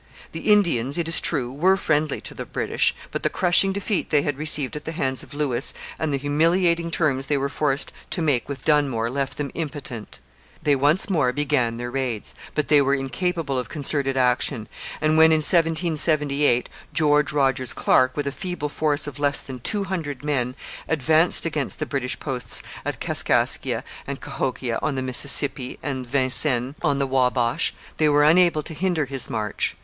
The 0.31 0.51
Indians, 0.51 0.97
it 0.97 1.07
is 1.07 1.21
true, 1.21 1.53
were 1.53 1.77
friendly 1.77 2.19
to 2.21 2.33
the 2.33 2.43
British, 2.43 2.95
but 3.11 3.21
the 3.21 3.29
crushing 3.29 3.71
defeat 3.71 4.09
they 4.09 4.23
had 4.23 4.35
received 4.35 4.75
at 4.75 4.83
the 4.85 4.93
hands 4.93 5.21
of 5.21 5.35
Lewis 5.35 5.75
and 5.99 6.11
the 6.11 6.17
humiliating 6.17 6.89
terms 6.89 7.27
they 7.27 7.37
were 7.37 7.49
forced 7.49 7.93
to 8.09 8.19
make 8.23 8.49
with 8.49 8.65
Dunmore 8.65 9.11
left 9.11 9.37
them 9.37 9.51
impotent. 9.53 10.19
They 10.63 10.75
once 10.75 11.07
more 11.07 11.31
began 11.31 11.77
their 11.77 11.91
raids, 11.91 12.33
but 12.55 12.67
they 12.67 12.81
were 12.81 12.95
incapable 12.95 13.59
of 13.59 13.69
concerted 13.69 14.17
action; 14.17 14.67
and 15.01 15.19
when 15.19 15.31
in 15.31 15.41
1778 15.43 16.67
George 16.93 17.31
Rogers 17.31 17.71
Clark, 17.71 18.17
with 18.17 18.25
a 18.25 18.31
feeble 18.31 18.69
force 18.69 19.05
of 19.05 19.19
less 19.19 19.41
than 19.41 19.59
two 19.59 19.83
hundred 19.83 20.23
men, 20.23 20.55
advanced 20.89 21.45
against 21.45 21.77
the 21.77 21.85
British 21.85 22.19
posts 22.19 22.63
at 22.83 22.99
Kaskaskia 22.99 23.83
and 24.07 24.19
Cahokia 24.19 24.79
on 24.81 24.95
the 24.95 25.03
Mississippi 25.03 25.77
and 25.83 26.07
Vincennes 26.07 26.73
on 26.81 26.97
the 26.97 27.05
Wabash, 27.05 27.71
they 27.97 28.09
were 28.09 28.23
unable 28.23 28.63
to 28.63 28.73
hinder 28.73 29.05
his 29.05 29.29
march. 29.29 29.75